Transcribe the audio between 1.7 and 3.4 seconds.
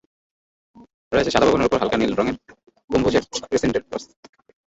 হালকা নীল রঙের গম্বুজের